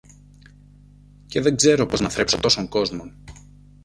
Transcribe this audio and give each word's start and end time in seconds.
Και 1.27 1.41
δεν 1.41 1.55
ξέρω 1.55 1.85
πώς 1.85 1.99
να 1.99 2.09
θρέψω 2.09 2.39
τόσον 2.39 2.67
κόσμον! 2.67 3.13